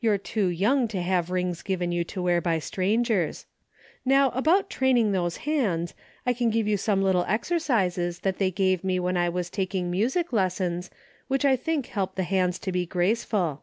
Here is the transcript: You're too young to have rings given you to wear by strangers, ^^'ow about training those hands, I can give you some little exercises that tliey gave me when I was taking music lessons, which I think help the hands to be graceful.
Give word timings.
You're 0.00 0.18
too 0.18 0.48
young 0.48 0.88
to 0.88 1.00
have 1.00 1.30
rings 1.30 1.62
given 1.62 1.92
you 1.92 2.02
to 2.02 2.20
wear 2.20 2.40
by 2.40 2.58
strangers, 2.58 3.46
^^'ow 4.04 4.34
about 4.36 4.68
training 4.68 5.12
those 5.12 5.36
hands, 5.46 5.94
I 6.26 6.32
can 6.32 6.50
give 6.50 6.66
you 6.66 6.76
some 6.76 7.04
little 7.04 7.24
exercises 7.28 8.18
that 8.22 8.40
tliey 8.40 8.52
gave 8.52 8.82
me 8.82 8.98
when 8.98 9.16
I 9.16 9.28
was 9.28 9.48
taking 9.48 9.88
music 9.88 10.32
lessons, 10.32 10.90
which 11.28 11.44
I 11.44 11.54
think 11.54 11.86
help 11.86 12.16
the 12.16 12.24
hands 12.24 12.58
to 12.58 12.72
be 12.72 12.84
graceful. 12.84 13.62